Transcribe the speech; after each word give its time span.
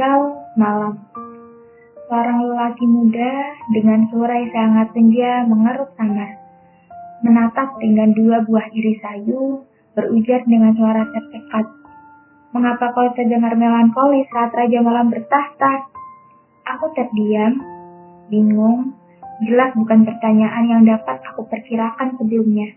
tengah 0.00 0.56
malam. 0.56 0.94
Seorang 2.08 2.40
lelaki 2.40 2.88
muda 2.88 3.32
dengan 3.68 4.08
suara 4.08 4.32
yang 4.32 4.48
sangat 4.48 4.88
senja 4.96 5.44
mengeruk 5.44 5.92
samar. 6.00 6.40
Menatap 7.20 7.76
dengan 7.84 8.16
dua 8.16 8.40
buah 8.48 8.64
iri 8.72 8.96
sayu, 9.04 9.60
berujar 9.92 10.40
dengan 10.48 10.72
suara 10.72 11.04
tercekat. 11.04 11.68
Mengapa 12.56 12.96
kau 12.96 13.12
terdengar 13.12 13.52
melankolis 13.60 14.24
saat 14.32 14.56
Raja 14.56 14.80
Malam 14.80 15.12
bertahta? 15.12 15.92
Aku 16.64 16.96
terdiam, 16.96 17.60
bingung, 18.32 18.96
jelas 19.44 19.76
bukan 19.76 20.08
pertanyaan 20.08 20.64
yang 20.64 20.82
dapat 20.88 21.20
aku 21.28 21.44
perkirakan 21.44 22.16
sebelumnya. 22.16 22.72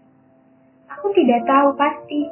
Aku 0.91 1.15
tidak 1.15 1.47
tahu 1.47 1.71
pasti. 1.79 2.27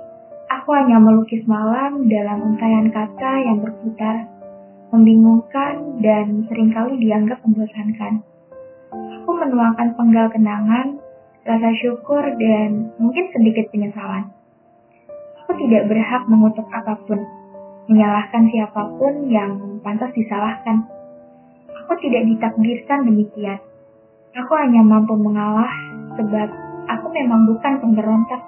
Aku 0.52 0.76
hanya 0.76 1.00
melukis 1.00 1.48
malam 1.48 2.12
dalam 2.12 2.44
untaian 2.44 2.92
kata 2.92 3.32
yang 3.40 3.64
berputar 3.64 4.31
membingungkan, 4.92 6.04
dan 6.04 6.46
sering 6.52 6.76
kali 6.76 7.00
dianggap 7.00 7.40
membosankan. 7.48 8.22
Aku 8.92 9.32
menuangkan 9.32 9.96
penggal 9.96 10.28
kenangan, 10.36 11.00
rasa 11.48 11.70
syukur, 11.80 12.22
dan 12.36 12.92
mungkin 13.00 13.32
sedikit 13.32 13.72
penyesalan. 13.72 14.28
Aku 15.44 15.56
tidak 15.56 15.88
berhak 15.88 16.24
mengutuk 16.28 16.68
apa 16.70 17.00
pun, 17.08 17.20
menyalahkan 17.88 18.44
siapa 18.52 18.82
pun 19.00 19.32
yang 19.32 19.80
pantas 19.80 20.12
disalahkan. 20.12 20.86
Aku 21.88 21.96
tidak 22.04 22.28
ditakdirkan 22.28 23.08
demikian. 23.08 23.60
Aku 24.32 24.52
hanya 24.60 24.80
mampu 24.80 25.16
mengalah 25.20 25.72
sebab 26.16 26.48
aku 26.88 27.08
memang 27.12 27.48
bukan 27.52 27.74
pemberontak 27.84 28.42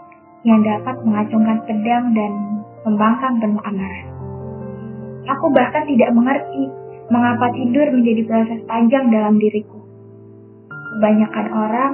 yang 0.44 0.64
dapat 0.64 0.96
mengacungkan 1.04 1.60
pedang 1.68 2.12
dan 2.16 2.32
membangkang 2.84 3.40
penuh 3.40 3.64
amarah. 3.64 4.13
Aku 5.24 5.46
bahkan 5.56 5.88
tidak 5.88 6.12
mengerti 6.12 6.68
mengapa 7.08 7.48
tidur 7.56 7.88
menjadi 7.96 8.22
proses 8.28 8.60
panjang 8.68 9.08
dalam 9.08 9.40
diriku. 9.40 9.80
Kebanyakan 10.70 11.48
orang 11.52 11.94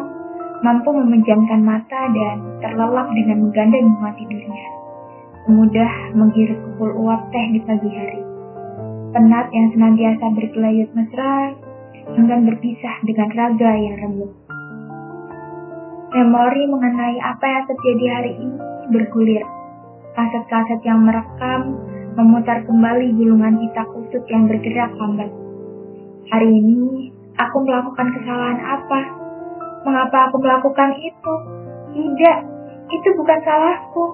mampu 0.66 0.89
memejamkan 0.91 1.61
mata 1.63 2.02
dan 2.11 2.35
terlelap 2.59 3.07
dengan 3.16 3.47
menggandeng 3.47 3.85
bunga 3.95 4.11
tidurnya. 4.17 4.67
Semudah 5.45 5.94
menghirup 6.13 6.59
kupul 6.61 6.91
uap 7.05 7.22
teh 7.31 7.45
di 7.53 7.59
pagi 7.63 7.89
hari. 7.89 8.22
Penat 9.09 9.50
yang 9.50 9.67
senantiasa 9.73 10.25
berkelayut 10.38 10.89
mesra, 10.94 11.57
enggan 12.13 12.45
berpisah 12.45 12.95
dengan 13.05 13.30
raga 13.33 13.72
yang 13.73 13.95
remuk. 13.97 14.31
Memori 16.09 16.63
mengenai 16.66 17.17
apa 17.22 17.45
yang 17.45 17.63
terjadi 17.69 18.05
hari 18.09 18.31
ini 18.41 18.57
bergulir. 18.89 19.45
Kaset-kaset 20.17 20.81
yang 20.83 21.05
merekam 21.05 21.77
memutar 22.17 22.65
kembali 22.65 23.13
gulungan 23.13 23.59
kita 23.61 23.81
kusut 23.93 24.23
yang 24.29 24.49
bergerak 24.49 24.91
lambat. 24.97 25.29
Hari 26.29 26.49
ini, 26.49 27.13
aku 27.38 27.57
melakukan 27.66 28.07
kesalahan 28.13 28.59
apa? 28.61 29.01
Mengapa 29.85 30.29
aku 30.29 30.38
melakukan 30.41 30.91
itu? 31.01 31.33
Tidak, 31.93 32.38
itu 32.89 33.09
bukan 33.17 33.39
salahku. 33.45 34.05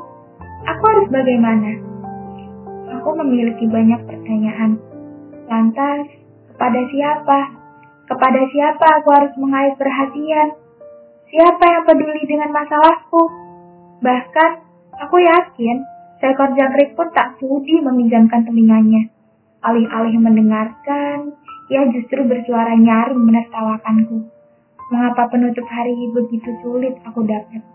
Aku 0.65 0.83
harus 0.87 1.07
bagaimana? 1.11 1.71
Aku 2.99 3.09
memiliki 3.19 3.67
banyak 3.67 4.01
pertanyaan. 4.07 4.79
Lantas, 5.51 6.07
kepada 6.55 6.81
siapa? 6.89 7.39
Kepada 8.05 8.41
siapa 8.49 8.85
aku 9.01 9.09
harus 9.11 9.33
mengait 9.37 9.75
perhatian? 9.75 10.55
Siapa 11.29 11.63
yang 11.67 11.83
peduli 11.83 12.23
dengan 12.29 12.53
masalahku? 12.53 13.21
Bahkan, 13.99 14.51
aku 15.03 15.17
yakin 15.19 15.94
Seekor 16.23 16.55
jangkrik 16.55 16.95
pun 16.95 17.11
tak 17.11 17.35
sudi 17.37 17.83
meminjamkan 17.83 18.47
telinganya. 18.47 19.11
Alih-alih 19.65 20.15
mendengarkan, 20.21 21.35
ia 21.67 21.81
justru 21.91 22.23
bersuara 22.23 22.77
nyaring 22.77 23.19
menertawakanku. 23.19 24.23
Mengapa 24.93 25.33
penutup 25.33 25.65
hari 25.65 25.97
begitu 26.13 26.53
sulit 26.61 26.93
aku 27.03 27.25
dapat? 27.25 27.65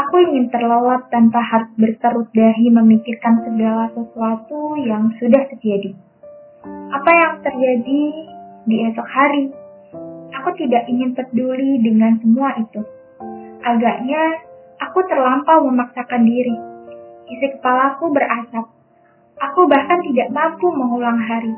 Aku 0.00 0.16
ingin 0.26 0.48
terlelap 0.48 1.12
tanpa 1.12 1.38
harus 1.44 1.70
berkerut 1.76 2.32
dahi 2.32 2.72
memikirkan 2.72 3.44
segala 3.44 3.92
sesuatu 3.92 4.80
yang 4.80 5.12
sudah 5.20 5.44
terjadi. 5.54 5.92
Apa 6.90 7.10
yang 7.14 7.32
terjadi 7.44 8.02
di 8.64 8.76
esok 8.90 9.06
hari? 9.06 9.52
Aku 10.40 10.56
tidak 10.56 10.88
ingin 10.88 11.12
peduli 11.12 11.78
dengan 11.84 12.16
semua 12.24 12.56
itu. 12.56 12.80
Agaknya 13.60 14.49
Aku 14.90 15.06
terlampau 15.06 15.70
memaksakan 15.70 16.26
diri. 16.26 16.58
Isi 17.30 17.46
kepalaku 17.54 18.10
berasap. 18.10 18.66
Aku 19.38 19.70
bahkan 19.70 20.02
tidak 20.02 20.34
mampu 20.34 20.66
mengulang 20.66 21.14
hari. 21.14 21.54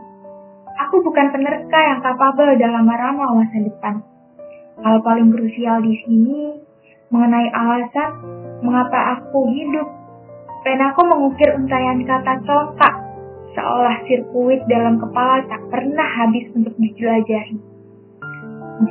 Aku 0.85 1.01
bukan 1.01 1.33
penerka 1.33 1.81
yang 1.81 2.05
kapabel 2.05 2.61
dalam 2.61 2.85
meramal 2.85 3.41
masa 3.41 3.57
depan. 3.57 4.05
Hal 4.85 5.01
paling 5.01 5.33
krusial 5.33 5.81
di 5.81 5.97
sini 6.05 6.61
mengenai 7.09 7.49
alasan 7.57 8.21
mengapa 8.61 9.17
aku 9.17 9.49
hidup. 9.49 9.89
Penaku 10.61 11.01
mengukir 11.09 11.57
untayan 11.57 12.05
kata 12.05 12.37
congkak, 12.45 12.95
seolah 13.57 13.97
sirkuit 14.13 14.61
dalam 14.69 15.01
kepala 15.01 15.41
tak 15.49 15.73
pernah 15.73 16.09
habis 16.21 16.53
untuk 16.53 16.77
dijelajahi. 16.77 17.57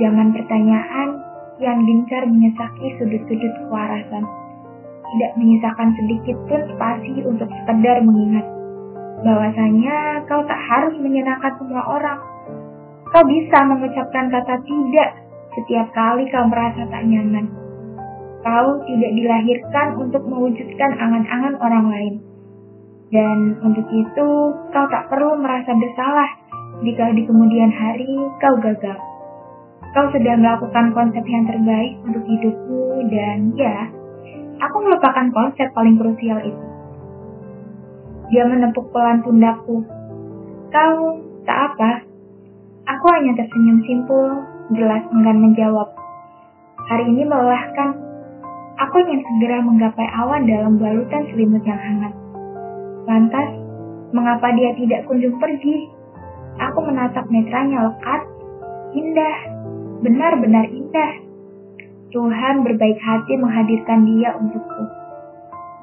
Jangan 0.01 0.33
pertanyaan, 0.33 1.09
yang 1.61 1.85
gencar 1.85 2.25
menyesaki 2.25 2.97
sudut-sudut 2.97 3.53
kewarasan. 3.65 4.25
Tidak 5.11 5.31
menyisakan 5.37 5.89
sedikit 5.95 6.37
pun 6.49 6.61
spasi 6.75 7.21
untuk 7.23 7.47
sekedar 7.47 8.01
mengingat 8.01 8.45
bahwasanya 9.21 10.25
kau 10.25 10.41
tak 10.49 10.57
harus 10.57 10.97
menyenangkan 10.97 11.53
semua 11.61 11.83
orang. 11.85 12.19
Kau 13.11 13.23
bisa 13.27 13.57
mengucapkan 13.67 14.33
kata 14.33 14.55
tidak 14.65 15.09
setiap 15.53 15.87
kali 15.93 16.25
kau 16.31 16.47
merasa 16.47 16.87
tak 16.89 17.03
nyaman. 17.05 17.45
Kau 18.41 18.81
tidak 18.89 19.11
dilahirkan 19.13 19.87
untuk 20.01 20.23
mewujudkan 20.25 20.97
angan-angan 20.97 21.55
orang 21.61 21.85
lain. 21.93 22.15
Dan 23.11 23.59
untuk 23.61 23.85
itu, 23.91 24.29
kau 24.71 24.87
tak 24.87 25.11
perlu 25.11 25.35
merasa 25.37 25.75
bersalah 25.75 26.29
jika 26.81 27.11
di 27.13 27.27
kemudian 27.27 27.69
hari 27.69 28.09
kau 28.39 28.55
gagal. 28.63 29.10
Kau 29.91 30.07
sudah 30.07 30.39
melakukan 30.39 30.95
konsep 30.95 31.23
yang 31.27 31.43
terbaik 31.51 31.99
untuk 32.07 32.23
hidupku 32.23 33.03
dan 33.11 33.51
ya, 33.59 33.91
aku 34.63 34.77
melupakan 34.87 35.27
konsep 35.35 35.67
paling 35.75 35.99
krusial 35.99 36.39
itu. 36.47 36.65
Dia 38.31 38.47
menepuk 38.47 38.87
pelan 38.95 39.19
pundakku. 39.19 39.83
Kau 40.71 41.19
tak 41.43 41.75
apa. 41.75 42.07
Aku 42.87 43.05
hanya 43.19 43.35
tersenyum 43.35 43.83
simpul, 43.83 44.47
jelas 44.71 45.03
enggan 45.11 45.43
menjawab. 45.43 45.91
Hari 46.87 47.11
ini 47.11 47.27
melelahkan. 47.27 47.99
Aku 48.87 48.95
ingin 49.03 49.21
segera 49.27 49.59
menggapai 49.59 50.07
awan 50.23 50.47
dalam 50.47 50.79
balutan 50.79 51.27
selimut 51.35 51.61
yang 51.67 51.77
hangat. 51.77 52.15
Lantas, 53.11 53.49
mengapa 54.15 54.55
dia 54.55 54.71
tidak 54.79 55.03
kunjung 55.03 55.35
pergi? 55.35 55.91
Aku 56.71 56.79
menatap 56.79 57.27
netranya 57.27 57.91
lekat, 57.91 58.21
indah, 58.95 59.37
benar-benar 60.01 60.65
indah. 60.69 61.13
Tuhan 62.11 62.67
berbaik 62.67 62.99
hati 62.99 63.39
menghadirkan 63.39 64.03
dia 64.03 64.35
untukku. 64.35 64.83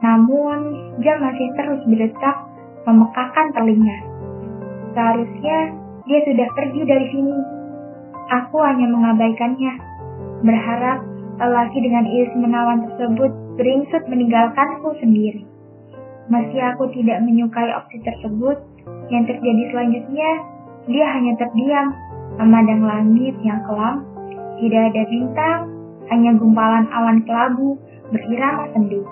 Namun, 0.05 0.59
dia 1.01 1.17
masih 1.17 1.49
terus 1.57 1.81
berdetak, 1.89 2.37
memekakan 2.85 3.49
telinga. 3.57 3.99
Seharusnya 4.93 5.59
dia 6.05 6.21
sudah 6.29 6.49
pergi 6.53 6.83
dari 6.85 7.07
sini. 7.11 7.39
Aku 8.29 8.61
hanya 8.61 8.93
mengabaikannya, 8.93 9.73
berharap 10.45 11.01
lelaki 11.41 11.79
dengan 11.81 12.05
iris 12.05 12.35
menawan 12.37 12.85
tersebut 12.85 13.33
beringsut 13.57 14.05
meninggalkanku 14.07 14.93
sendiri. 15.01 15.43
Meski 16.29 16.61
aku 16.61 16.93
tidak 16.93 17.25
menyukai 17.25 17.73
opsi 17.73 18.05
tersebut, 18.05 18.61
yang 19.09 19.25
terjadi 19.25 19.63
selanjutnya, 19.73 20.31
dia 20.85 21.07
hanya 21.09 21.33
terdiam 21.41 21.89
memandang 22.37 22.85
langit 22.85 23.35
yang 23.41 23.61
kelam, 23.65 24.05
tidak 24.59 24.83
ada 24.93 25.03
bintang, 25.07 25.61
hanya 26.11 26.31
gumpalan 26.37 26.87
awan 26.91 27.19
kelabu 27.25 27.79
berirama 28.11 28.71
sendu. 28.75 29.03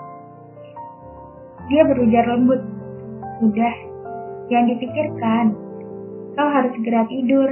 Dia 1.67 1.83
berujar 1.83 2.25
lembut, 2.31 2.61
sudah, 3.43 3.75
yang 4.47 4.65
dipikirkan. 4.71 5.55
Kau 6.37 6.47
harus 6.47 6.71
segera 6.79 7.03
tidur. 7.11 7.49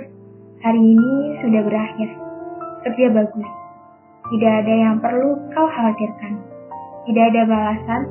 Hari 0.63 0.81
ini 0.81 1.15
sudah 1.44 1.62
berakhir. 1.68 2.09
Kerja 2.88 3.07
bagus. 3.12 3.50
Tidak 4.31 4.53
ada 4.65 4.74
yang 4.74 4.95
perlu 5.03 5.38
kau 5.53 5.68
khawatirkan. 5.68 6.33
Tidak 7.06 7.25
ada 7.33 7.42
balasan. 7.45 8.01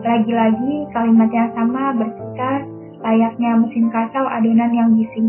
Lagi-lagi 0.00 0.88
kalimat 0.96 1.28
yang 1.28 1.50
sama 1.52 1.92
berputar 1.92 2.64
layaknya 3.04 3.60
mesin 3.60 3.92
kacau 3.92 4.24
adonan 4.24 4.72
yang 4.72 4.88
bising. 4.96 5.28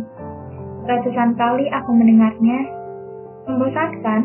Ratusan 0.88 1.36
kali 1.36 1.68
aku 1.72 1.92
mendengarnya. 1.92 2.81
Membosankan, 3.50 4.22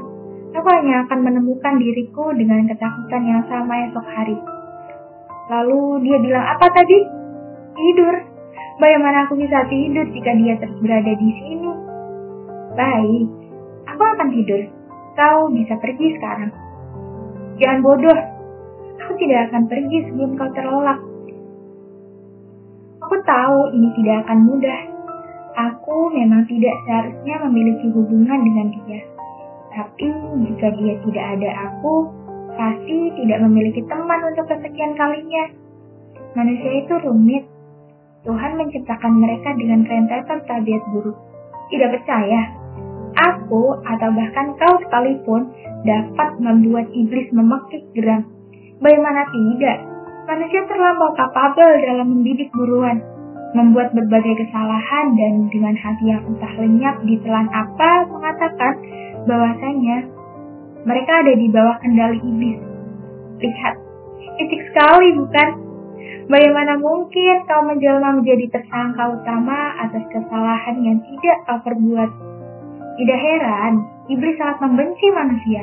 aku 0.53 0.69
hanya 0.69 1.09
akan 1.09 1.19
menemukan 1.25 1.81
diriku 1.81 2.33
dengan 2.37 2.69
ketakutan 2.69 3.23
yang 3.25 3.43
sama 3.49 3.89
esok 3.89 4.07
hari. 4.13 4.37
Lalu 5.47 6.05
dia 6.05 6.19
bilang 6.21 6.45
apa 6.45 6.67
tadi? 6.75 6.99
Tidur. 7.77 8.15
Bagaimana 8.77 9.25
aku 9.25 9.41
bisa 9.41 9.65
tidur 9.73 10.05
jika 10.13 10.37
dia 10.37 10.55
terus 10.61 10.77
berada 10.85 11.13
di 11.17 11.31
sini? 11.33 11.73
Baik, 12.77 13.27
aku 13.89 14.03
akan 14.05 14.29
tidur. 14.37 14.63
Kau 15.17 15.49
bisa 15.49 15.81
pergi 15.81 16.13
sekarang. 16.21 16.53
Jangan 17.57 17.81
bodoh. 17.81 18.21
Aku 19.01 19.13
tidak 19.17 19.49
akan 19.49 19.65
pergi 19.65 19.99
sebelum 20.09 20.37
kau 20.37 20.51
terlelap. 20.53 21.01
Aku 23.01 23.17
tahu 23.25 23.61
ini 23.73 23.89
tidak 23.97 24.29
akan 24.29 24.39
mudah. 24.45 24.96
Aku 25.57 26.13
memang 26.13 26.45
tidak 26.45 26.77
seharusnya 26.85 27.41
memiliki 27.49 27.89
hubungan 27.89 28.45
dengan 28.45 28.69
dia. 28.77 29.01
Tapi 29.73 30.09
jika 30.45 30.69
dia 30.77 30.95
tidak 31.01 31.25
ada 31.37 31.51
aku, 31.73 32.13
pasti 32.61 33.13
tidak 33.17 33.41
memiliki 33.49 33.81
teman 33.89 34.21
untuk 34.29 34.53
kesekian 34.53 34.93
kalinya. 35.01 35.45
Manusia 36.37 36.85
itu 36.85 36.95
rumit. 37.09 37.45
Tuhan 38.29 38.59
menciptakan 38.61 39.17
mereka 39.17 39.57
dengan 39.57 39.87
rentetan 39.89 40.45
tabiat 40.45 40.83
buruk. 40.93 41.17
Tidak 41.73 41.89
percaya? 41.89 42.53
Aku 43.17 43.81
atau 43.81 44.11
bahkan 44.13 44.53
kau 44.61 44.77
sekalipun 44.85 45.49
dapat 45.89 46.37
membuat 46.37 46.85
iblis 46.93 47.33
memekik 47.33 47.81
geram. 47.97 48.29
Bagaimana 48.85 49.25
tidak? 49.33 49.79
Manusia 50.29 50.69
terlampau 50.69 51.17
kapabel 51.17 51.81
dalam 51.81 52.13
mendidik 52.13 52.53
buruan, 52.53 53.01
membuat 53.55 53.95
berbagai 53.95 54.35
kesalahan 54.43 55.15
dan 55.15 55.33
dengan 55.53 55.75
hati 55.79 56.11
yang 56.11 56.23
entah 56.27 56.53
lenyap 56.59 56.97
di 57.07 57.15
telan 57.23 57.47
apa 57.55 57.91
mengatakan 58.11 58.75
bahwasanya 59.29 60.07
mereka 60.87 61.13
ada 61.23 61.33
di 61.35 61.47
bawah 61.51 61.77
kendali 61.83 62.19
iblis. 62.23 62.59
Lihat, 63.43 63.75
titik 64.39 64.63
sekali 64.71 65.19
bukan? 65.19 65.51
Bagaimana 66.27 66.79
mungkin 66.79 67.47
kau 67.47 67.63
menjelma 67.67 68.19
menjadi 68.23 68.51
tersangka 68.51 69.15
utama 69.15 69.79
atas 69.83 70.03
kesalahan 70.11 70.77
yang 70.83 70.99
tidak 71.07 71.39
kau 71.47 71.59
perbuat? 71.63 72.11
Tidak 72.97 73.19
heran, 73.19 73.87
iblis 74.11 74.35
sangat 74.39 74.59
membenci 74.63 75.07
manusia. 75.15 75.63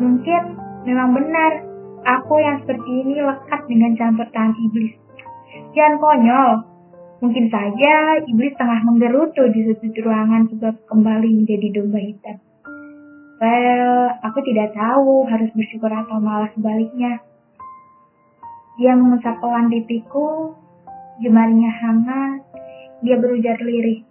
Mungkin 0.00 0.42
memang 0.88 1.12
benar, 1.16 1.52
aku 2.08 2.40
yang 2.40 2.60
seperti 2.64 2.90
ini 3.04 3.20
lekat 3.20 3.60
dengan 3.68 3.92
campur 3.96 4.28
tangan 4.32 4.56
iblis. 4.68 4.94
Jangan 5.76 5.96
konyol, 6.00 6.50
mungkin 7.22 7.46
saja 7.54 8.18
iblis 8.26 8.58
tengah 8.58 8.82
menggerutu 8.82 9.46
di 9.54 9.70
sudut 9.70 9.94
ruangan 10.02 10.50
sebab 10.50 10.74
kembali 10.90 11.30
menjadi 11.38 11.78
domba 11.78 12.02
hitam. 12.02 12.36
Well, 13.38 14.18
aku 14.26 14.38
tidak 14.42 14.74
tahu 14.74 15.26
harus 15.30 15.50
bersyukur 15.54 15.90
atau 15.90 16.18
malah 16.18 16.50
sebaliknya. 16.58 17.22
Dia 18.78 18.98
mengusap 18.98 19.38
pelan 19.38 19.70
pipiku, 19.70 20.58
jemarinya 21.22 21.70
hangat, 21.70 22.42
dia 23.06 23.18
berujar 23.18 23.58
lirih. 23.62 24.02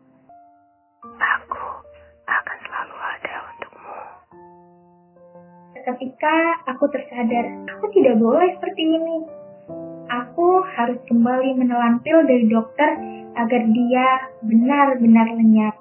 Aku 1.04 1.64
akan 2.28 2.58
selalu 2.64 2.96
ada 2.96 3.34
untukmu. 3.52 4.00
Ketika 5.80 6.36
aku 6.68 6.92
tersadar, 6.92 7.46
aku 7.76 7.86
tidak 7.96 8.20
boleh 8.20 8.52
seperti 8.56 8.84
ini. 8.84 9.31
Harus 10.72 11.00
kembali 11.10 11.60
menelan 11.60 12.00
pil 12.00 12.24
dari 12.24 12.48
dokter 12.48 12.96
agar 13.36 13.62
dia 13.72 14.08
benar-benar 14.46 15.28
lenyap. 15.36 15.81